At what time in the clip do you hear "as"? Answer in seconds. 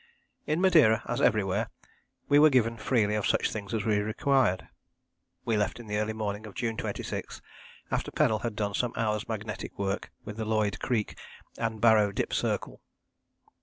1.05-1.21, 3.71-3.85